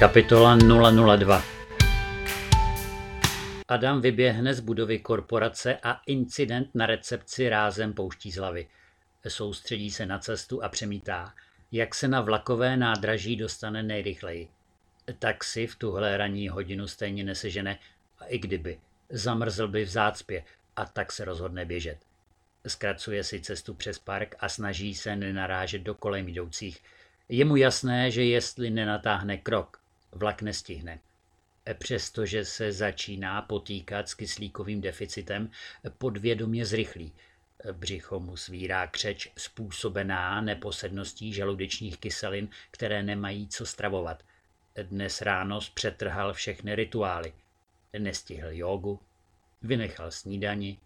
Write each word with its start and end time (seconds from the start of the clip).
Kapitola 0.00 0.56
002 1.16 1.42
Adam 3.68 4.00
vyběhne 4.00 4.54
z 4.54 4.60
budovy 4.60 4.98
korporace 4.98 5.78
a 5.82 6.00
incident 6.06 6.74
na 6.74 6.86
recepci 6.86 7.48
rázem 7.48 7.92
pouští 7.92 8.30
z 8.30 8.36
hlavy. 8.36 8.68
Soustředí 9.28 9.90
se 9.90 10.06
na 10.06 10.18
cestu 10.18 10.64
a 10.64 10.68
přemítá, 10.68 11.34
jak 11.72 11.94
se 11.94 12.08
na 12.08 12.20
vlakové 12.20 12.76
nádraží 12.76 13.36
dostane 13.36 13.82
nejrychleji. 13.82 14.48
Taxi 15.18 15.66
v 15.66 15.76
tuhle 15.76 16.16
ranní 16.16 16.48
hodinu 16.48 16.86
stejně 16.88 17.24
nesežene 17.24 17.78
a 18.18 18.24
i 18.24 18.38
kdyby. 18.38 18.78
Zamrzl 19.08 19.68
by 19.68 19.84
v 19.84 19.88
zácpě 19.88 20.44
a 20.76 20.84
tak 20.84 21.12
se 21.12 21.24
rozhodne 21.24 21.64
běžet. 21.64 21.98
Zkracuje 22.66 23.24
si 23.24 23.40
cestu 23.40 23.74
přes 23.74 23.98
park 23.98 24.34
a 24.38 24.48
snaží 24.48 24.94
se 24.94 25.16
nenarážet 25.16 25.82
do 25.82 25.94
kolem 25.94 26.28
jdoucích. 26.28 26.82
Je 27.28 27.44
mu 27.44 27.56
jasné, 27.56 28.10
že 28.10 28.24
jestli 28.24 28.70
nenatáhne 28.70 29.36
krok, 29.36 29.79
vlak 30.12 30.42
nestihne. 30.42 31.00
Přestože 31.78 32.44
se 32.44 32.72
začíná 32.72 33.42
potýkat 33.42 34.08
s 34.08 34.14
kyslíkovým 34.14 34.80
deficitem, 34.80 35.50
podvědomě 35.98 36.66
zrychlí. 36.66 37.12
Břicho 37.72 38.20
mu 38.20 38.36
svírá 38.36 38.86
křeč 38.86 39.32
způsobená 39.38 40.40
neposedností 40.40 41.32
žaludečních 41.32 41.98
kyselin, 41.98 42.48
které 42.70 43.02
nemají 43.02 43.48
co 43.48 43.66
stravovat. 43.66 44.22
Dnes 44.82 45.22
ráno 45.22 45.60
zpřetrhal 45.60 46.32
všechny 46.32 46.74
rituály. 46.74 47.32
Nestihl 47.98 48.48
jogu, 48.50 49.00
vynechal 49.62 50.10
snídani, 50.10 50.78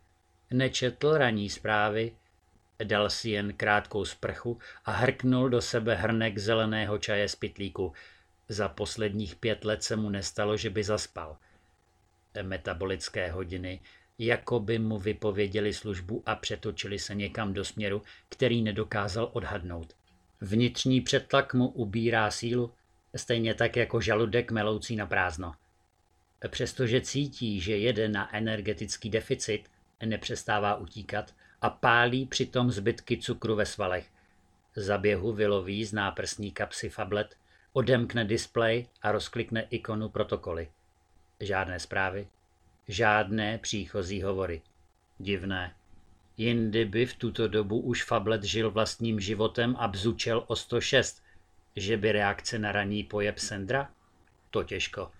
nečetl 0.51 1.19
ranní 1.19 1.51
zprávy, 1.51 2.13
dal 2.85 3.11
si 3.11 3.31
jen 3.31 3.53
krátkou 3.53 4.05
sprchu 4.05 4.59
a 4.85 4.93
hrknul 4.93 5.49
do 5.49 5.63
sebe 5.63 5.95
hrnek 5.95 6.39
zeleného 6.39 6.99
čaje 6.99 7.29
z 7.29 7.37
pitlíku. 7.37 7.93
Za 8.49 8.69
posledních 8.69 9.37
pět 9.37 9.65
let 9.65 9.83
se 9.83 9.97
mu 9.97 10.11
nestalo, 10.11 10.57
že 10.57 10.71
by 10.71 10.85
zaspal. 10.85 11.37
Metabolické 12.43 13.31
hodiny 13.31 13.81
jako 14.19 14.61
by 14.61 14.79
mu 14.79 14.99
vypověděli 14.99 15.75
službu 15.75 16.23
a 16.27 16.35
přetočili 16.35 16.99
se 16.99 17.15
někam 17.15 17.53
do 17.53 17.65
směru, 17.65 18.03
který 18.29 18.63
nedokázal 18.63 19.31
odhadnout. 19.33 19.97
Vnitřní 20.41 21.01
přetlak 21.01 21.55
mu 21.55 21.69
ubírá 21.69 22.31
sílu, 22.31 22.73
stejně 23.17 23.55
tak 23.55 23.77
jako 23.77 24.01
žaludek 24.01 24.51
meloucí 24.51 24.97
na 24.97 25.07
prázdno. 25.07 25.55
Přestože 26.49 27.01
cítí, 27.01 27.61
že 27.61 27.77
jede 27.77 28.09
na 28.09 28.37
energetický 28.37 29.11
deficit, 29.11 29.65
nepřestává 30.07 30.77
utíkat 30.77 31.35
a 31.61 31.71
pálí 31.71 32.27
přitom 32.27 32.71
zbytky 32.71 33.19
cukru 33.19 33.57
ve 33.57 33.67
svalech. 33.67 34.07
Za 34.77 34.99
běhu 34.99 35.33
vyloví 35.33 35.85
z 35.85 35.93
náprsní 35.93 36.53
kapsy 36.53 36.89
fablet, 36.89 37.37
odemkne 37.75 38.25
displej 38.25 38.87
a 39.03 39.13
rozklikne 39.13 39.67
ikonu 39.71 40.09
protokoly. 40.09 40.71
Žádné 41.41 41.81
zprávy, 41.81 42.27
žádné 42.89 43.59
příchozí 43.59 44.23
hovory. 44.23 44.63
Divné. 45.19 45.75
Jindy 46.37 46.85
by 46.85 47.07
v 47.07 47.15
tuto 47.15 47.49
dobu 47.49 47.81
už 47.81 48.05
Fablet 48.05 48.43
žil 48.43 48.71
vlastním 48.71 49.21
životem 49.21 49.77
a 49.79 49.89
bzučel 49.89 50.45
o 50.47 50.57
106. 50.57 51.23
Že 51.77 51.97
by 51.97 52.13
reakce 52.13 52.59
na 52.59 52.73
raní 52.73 53.03
pojeb 53.03 53.39
Sendra? 53.39 53.91
To 54.51 54.65
těžko. 54.65 55.11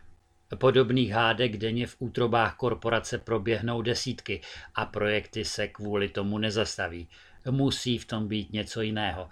Podobných 0.55 1.11
hádek 1.11 1.57
denně 1.57 1.87
v 1.87 1.97
útrobách 1.99 2.57
korporace 2.57 3.19
proběhnou 3.19 3.83
desítky 3.83 4.41
a 4.75 4.87
projekty 4.87 5.45
se 5.45 5.69
kvůli 5.69 6.09
tomu 6.09 6.39
nezastaví. 6.39 7.09
Musí 7.51 7.99
v 7.99 8.05
tom 8.05 8.29
být 8.29 8.53
něco 8.53 8.83
jiného. 8.83 9.29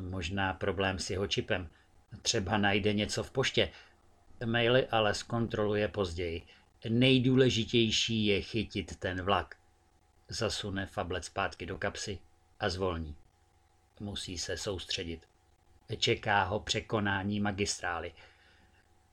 Možná 0.00 0.54
problém 0.54 0.98
s 0.98 1.10
jeho 1.10 1.26
čipem. 1.26 1.68
Třeba 2.22 2.58
najde 2.58 2.92
něco 2.92 3.22
v 3.22 3.30
poště. 3.30 3.70
Maily 4.44 4.86
ale 4.86 5.14
zkontroluje 5.14 5.88
později. 5.88 6.42
Nejdůležitější 6.88 8.26
je 8.26 8.42
chytit 8.42 8.96
ten 8.96 9.22
vlak. 9.22 9.56
Zasune 10.28 10.86
fablet 10.86 11.24
zpátky 11.24 11.66
do 11.66 11.78
kapsy 11.78 12.18
a 12.60 12.68
zvolní. 12.68 13.16
Musí 14.00 14.38
se 14.38 14.56
soustředit. 14.56 15.26
Čeká 15.98 16.44
ho 16.44 16.60
překonání 16.60 17.40
magistrály. 17.40 18.12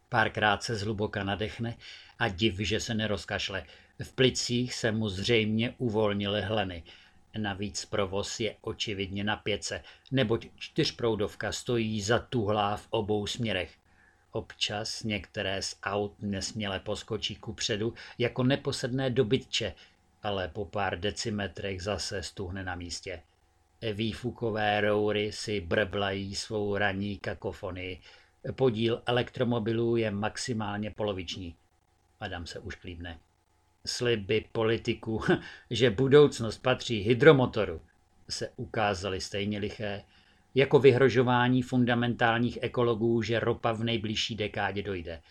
Párkrát 0.09 0.63
se 0.63 0.75
zhluboka 0.75 1.23
nadechne 1.23 1.77
a 2.19 2.27
div, 2.27 2.59
že 2.59 2.79
se 2.79 2.93
nerozkašle. 2.93 3.65
V 4.03 4.13
plicích 4.13 4.73
se 4.73 4.91
mu 4.91 5.09
zřejmě 5.09 5.75
uvolnily 5.77 6.41
hleny. 6.41 6.83
Navíc 7.37 7.85
provoz 7.85 8.39
je 8.39 8.55
očividně 8.61 9.23
na 9.23 9.35
pěce, 9.35 9.83
neboť 10.11 10.47
čtyřproudovka 10.55 11.51
stojí 11.51 12.01
za 12.01 12.19
tuhlá 12.19 12.77
v 12.77 12.87
obou 12.89 13.27
směrech. 13.27 13.73
Občas 14.31 15.03
některé 15.03 15.61
z 15.61 15.75
aut 15.83 16.15
nesměle 16.19 16.79
poskočí 16.79 17.35
ku 17.35 17.53
předu 17.53 17.93
jako 18.17 18.43
neposedné 18.43 19.09
dobytče, 19.09 19.73
ale 20.23 20.47
po 20.47 20.65
pár 20.65 20.99
decimetrech 20.99 21.81
zase 21.81 22.23
stuhne 22.23 22.63
na 22.63 22.75
místě. 22.75 23.21
Výfukové 23.93 24.81
roury 24.81 25.31
si 25.31 25.61
brblají 25.61 26.35
svou 26.35 26.77
ranní 26.77 27.17
kakofonii. 27.17 28.01
Podíl 28.55 29.01
elektromobilů 29.05 29.95
je 29.95 30.11
maximálně 30.11 30.91
poloviční. 30.91 31.55
Adam 32.19 32.45
se 32.45 32.59
už 32.59 32.75
klíbne. 32.75 33.19
Sliby 33.87 34.45
politiků, 34.51 35.21
že 35.69 35.89
budoucnost 35.89 36.57
patří 36.57 36.99
hydromotoru, 36.99 37.81
se 38.29 38.49
ukázaly 38.55 39.21
stejně 39.21 39.59
liché, 39.59 40.03
jako 40.55 40.79
vyhrožování 40.79 41.61
fundamentálních 41.61 42.59
ekologů, 42.61 43.21
že 43.21 43.39
ropa 43.39 43.71
v 43.71 43.83
nejbližší 43.83 44.35
dekádě 44.35 44.83
dojde. 44.83 45.21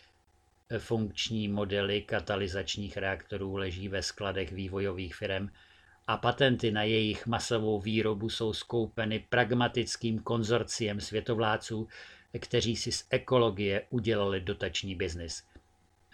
Funkční 0.78 1.48
modely 1.48 2.02
katalyzačních 2.02 2.96
reaktorů 2.96 3.56
leží 3.56 3.88
ve 3.88 4.02
skladech 4.02 4.52
vývojových 4.52 5.14
firm 5.14 5.48
a 6.06 6.16
patenty 6.16 6.70
na 6.70 6.82
jejich 6.82 7.26
masovou 7.26 7.80
výrobu 7.80 8.28
jsou 8.28 8.52
skoupeny 8.52 9.26
pragmatickým 9.28 10.18
konzorciem 10.18 11.00
světovládců, 11.00 11.88
kteří 12.38 12.76
si 12.76 12.92
z 12.92 13.06
ekologie 13.10 13.86
udělali 13.90 14.40
dotační 14.40 14.94
biznis. 14.94 15.42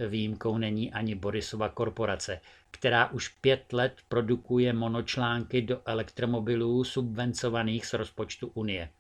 Výjimkou 0.06 0.58
není 0.58 0.92
ani 0.92 1.14
Borisova 1.14 1.68
korporace, 1.68 2.40
která 2.70 3.06
už 3.06 3.28
pět 3.28 3.72
let 3.72 3.96
produkuje 4.08 4.72
monočlánky 4.72 5.62
do 5.62 5.82
elektromobilů 5.84 6.84
subvencovaných 6.84 7.86
z 7.86 7.92
rozpočtu 7.92 8.50
Unie. 8.54 8.90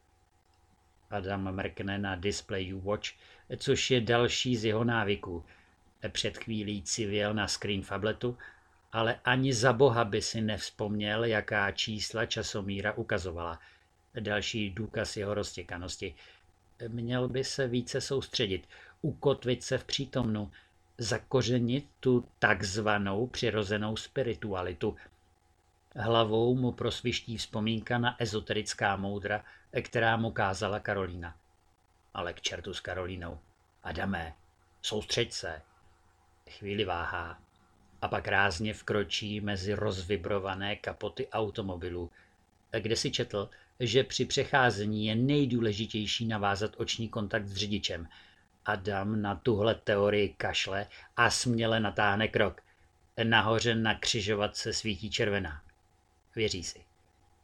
Adam 1.10 1.54
mrkne 1.54 1.98
na 1.98 2.16
display 2.16 2.72
Watch, 2.72 3.08
což 3.56 3.90
je 3.90 4.00
další 4.00 4.56
z 4.56 4.64
jeho 4.64 4.84
návyků. 4.84 5.44
Před 6.08 6.38
chvílí 6.38 6.82
civěl 6.82 7.34
na 7.34 7.48
screen 7.48 7.82
fabletu, 7.82 8.38
ale 8.92 9.20
ani 9.24 9.52
za 9.52 9.72
boha 9.72 10.04
by 10.04 10.22
si 10.22 10.40
nevzpomněl, 10.40 11.24
jaká 11.24 11.70
čísla 11.70 12.26
časomíra 12.26 12.92
ukazovala. 12.92 13.60
Další 14.20 14.70
důkaz 14.70 15.16
jeho 15.16 15.34
roztěkanosti. 15.34 16.14
Měl 16.88 17.28
by 17.28 17.44
se 17.44 17.68
více 17.68 18.00
soustředit, 18.00 18.68
ukotvit 19.02 19.62
se 19.62 19.78
v 19.78 19.84
přítomnu, 19.84 20.50
zakořenit 20.98 21.86
tu 22.00 22.28
takzvanou 22.38 23.26
přirozenou 23.26 23.96
spiritualitu. 23.96 24.96
Hlavou 25.96 26.54
mu 26.54 26.72
prosviští 26.72 27.36
vzpomínka 27.36 27.98
na 27.98 28.22
ezoterická 28.22 28.96
moudra, 28.96 29.44
která 29.82 30.16
mu 30.16 30.30
kázala 30.30 30.80
Karolína. 30.80 31.36
Ale 32.14 32.32
k 32.32 32.40
čertu 32.40 32.74
s 32.74 32.80
Karolínou. 32.80 33.38
Adamé, 33.82 34.34
soustřeď 34.82 35.32
se. 35.32 35.62
Chvíli 36.50 36.84
váhá 36.84 37.38
a 38.02 38.08
pak 38.08 38.28
rázně 38.28 38.74
vkročí 38.74 39.40
mezi 39.40 39.74
rozvibrované 39.74 40.76
kapoty 40.76 41.28
automobilů, 41.28 42.10
kde 42.80 42.96
si 42.96 43.10
četl, 43.10 43.50
že 43.80 44.04
při 44.04 44.24
přecházení 44.24 45.06
je 45.06 45.14
nejdůležitější 45.14 46.26
navázat 46.26 46.74
oční 46.76 47.08
kontakt 47.08 47.46
s 47.46 47.56
řidičem. 47.56 48.08
Adam 48.68 49.22
na 49.22 49.34
tuhle 49.34 49.74
teorii 49.74 50.28
kašle 50.28 50.86
a 51.16 51.30
směle 51.30 51.80
natáhne 51.80 52.28
krok. 52.28 52.60
Nahoře 53.24 53.74
na 53.74 53.94
křižovatce 53.94 54.72
svítí 54.72 55.10
červená. 55.10 55.62
Věří 56.34 56.64
si. 56.64 56.84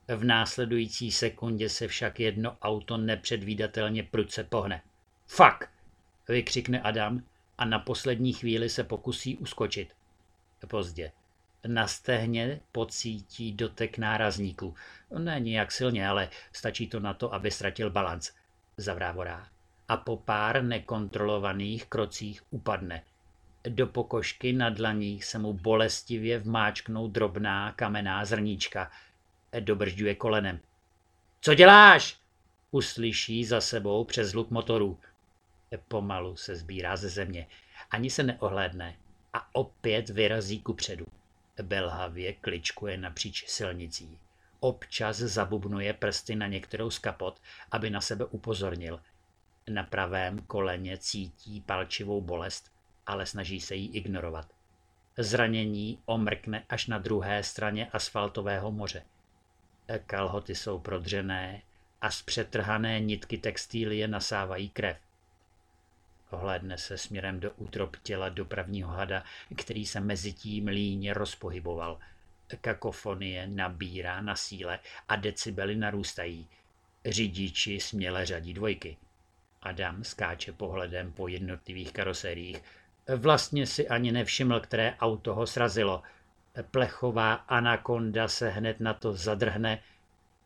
V 0.08 0.24
následující 0.24 1.12
sekundě 1.12 1.68
se 1.68 1.88
však 1.88 2.20
jedno 2.20 2.56
auto 2.62 2.96
nepředvídatelně 2.96 4.02
prudce 4.02 4.44
pohne. 4.44 4.82
Fak! 5.26 5.70
vykřikne 6.28 6.80
Adam 6.80 7.22
a 7.58 7.64
na 7.64 7.78
poslední 7.78 8.32
chvíli 8.32 8.68
se 8.68 8.84
pokusí 8.84 9.36
uskočit. 9.36 9.94
Pozdě. 10.66 11.12
Na 11.66 11.86
stehně 11.86 12.60
pocítí 12.72 13.52
dotek 13.52 13.98
nárazníku. 13.98 14.74
Není 15.18 15.52
jak 15.52 15.72
silně, 15.72 16.08
ale 16.08 16.28
stačí 16.52 16.88
to 16.88 17.00
na 17.00 17.14
to, 17.14 17.34
aby 17.34 17.50
ztratil 17.50 17.90
balanc. 17.90 18.30
Zavrávorá. 18.76 19.53
A 19.94 19.96
po 19.96 20.16
pár 20.16 20.58
nekontrolovaných 20.62 21.86
krocích 21.86 22.42
upadne. 22.50 23.04
Do 23.62 23.86
pokožky 23.86 24.52
na 24.52 24.70
dlaních 24.70 25.24
se 25.24 25.38
mu 25.38 25.52
bolestivě 25.52 26.38
vmáčknou 26.38 27.08
drobná 27.08 27.72
kamenná 27.72 28.24
zrníčka. 28.24 28.90
Dobržďuje 29.60 30.14
kolenem. 30.14 30.60
Co 31.40 31.54
děláš? 31.54 32.16
Uslyší 32.70 33.44
za 33.44 33.60
sebou 33.60 34.04
přes 34.04 34.32
hluk 34.32 34.50
motorů. 34.50 34.98
Pomalu 35.88 36.36
se 36.36 36.56
sbírá 36.56 36.96
ze 36.96 37.08
země. 37.08 37.46
Ani 37.90 38.10
se 38.10 38.22
neohlédne 38.22 38.96
a 39.32 39.54
opět 39.54 40.08
vyrazí 40.08 40.60
ku 40.60 40.74
předu. 40.74 41.06
Belhavě 41.62 42.32
kličkuje 42.32 42.96
napříč 42.96 43.48
silnicí. 43.48 44.18
Občas 44.60 45.16
zabubnuje 45.16 45.92
prsty 45.92 46.34
na 46.34 46.46
některou 46.46 46.90
z 46.90 46.98
kapot, 46.98 47.40
aby 47.70 47.90
na 47.90 48.00
sebe 48.00 48.24
upozornil. 48.24 49.00
Na 49.70 49.82
pravém 49.82 50.38
koleně 50.38 50.98
cítí 50.98 51.60
palčivou 51.60 52.20
bolest, 52.20 52.72
ale 53.06 53.26
snaží 53.26 53.60
se 53.60 53.74
ji 53.74 53.88
ignorovat. 53.88 54.54
Zranění 55.18 55.98
omrkne 56.06 56.64
až 56.68 56.86
na 56.86 56.98
druhé 56.98 57.42
straně 57.42 57.86
asfaltového 57.86 58.72
moře. 58.72 59.02
Kalhoty 60.06 60.54
jsou 60.54 60.78
prodřené 60.78 61.62
a 62.00 62.10
z 62.10 62.22
přetrhané 62.22 63.00
nitky 63.00 63.38
textílie 63.38 64.08
nasávají 64.08 64.68
krev. 64.68 64.96
Ohlédne 66.30 66.78
se 66.78 66.98
směrem 66.98 67.40
do 67.40 67.50
útrop 67.50 67.96
těla 68.02 68.28
dopravního 68.28 68.90
hada, 68.90 69.24
který 69.56 69.86
se 69.86 70.00
mezi 70.00 70.32
tím 70.32 70.66
líně 70.66 71.14
rozpohyboval. 71.14 71.98
Kakofonie 72.60 73.46
nabírá 73.46 74.20
na 74.20 74.36
síle 74.36 74.78
a 75.08 75.16
decibely 75.16 75.76
narůstají. 75.76 76.48
Řidiči 77.06 77.80
směle 77.80 78.26
řadí 78.26 78.54
dvojky. 78.54 78.96
Adam 79.64 80.04
skáče 80.04 80.52
pohledem 80.52 81.12
po 81.12 81.28
jednotlivých 81.28 81.92
karoseriích. 81.92 82.62
Vlastně 83.16 83.66
si 83.66 83.88
ani 83.88 84.12
nevšiml, 84.12 84.60
které 84.60 84.94
auto 85.00 85.34
ho 85.34 85.46
srazilo. 85.46 86.02
Plechová 86.70 87.34
anakonda 87.34 88.28
se 88.28 88.50
hned 88.50 88.80
na 88.80 88.94
to 88.94 89.12
zadrhne 89.12 89.82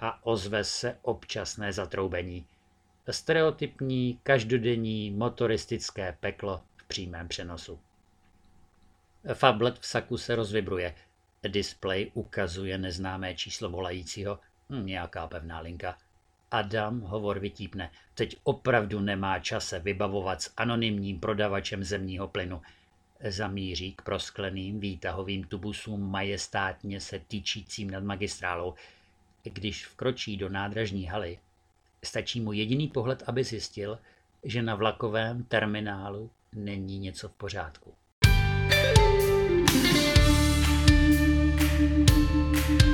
a 0.01 0.27
ozve 0.27 0.65
se 0.65 0.99
občasné 1.03 1.73
zatroubení. 1.73 2.47
Stereotypní, 3.11 4.21
každodenní 4.23 5.11
motoristické 5.11 6.17
peklo 6.21 6.63
v 6.77 6.85
přímém 6.85 7.29
přenosu. 7.29 7.81
Fablet 9.35 9.79
v 9.79 9.87
saku 9.87 10.19
se 10.19 10.35
rozvibruje. 10.35 10.95
Display 11.49 12.11
ukazuje 12.15 12.79
neznámé 12.79 13.35
číslo 13.35 13.71
volajícího, 13.71 14.39
hm, 14.71 14.87
nějaká 14.87 15.27
pevná 15.27 15.61
linka. 15.61 15.99
Adam 16.51 17.01
hovor 17.01 17.39
vytípne. 17.39 17.91
Teď 18.15 18.37
opravdu 18.43 19.01
nemá 19.01 19.39
čas 19.39 19.69
se 19.69 19.79
vybavovat 19.79 20.43
s 20.43 20.53
anonymním 20.57 21.21
prodavačem 21.21 21.85
zemního 21.85 22.29
plynu. 22.29 22.63
Zamíří 23.25 23.93
k 23.93 24.03
proskleným 24.03 24.81
výtahovým 24.81 25.45
tubusům 25.45 26.11
majestátně 26.11 27.01
se 27.01 27.19
tyčícím 27.19 27.91
nad 27.91 28.03
magistrálou. 28.03 28.75
Když 29.43 29.87
vkročí 29.87 30.37
do 30.37 30.49
nádražní 30.49 31.05
haly, 31.05 31.39
stačí 32.05 32.41
mu 32.41 32.53
jediný 32.53 32.89
pohled, 32.89 33.23
aby 33.27 33.45
zjistil, 33.45 33.99
že 34.45 34.63
na 34.63 34.75
vlakovém 34.75 35.45
terminálu 35.45 36.31
není 36.53 36.99
něco 36.99 37.29
v 37.29 37.33
pořádku. 37.33 37.95
thank 40.99 42.83
you 42.83 42.89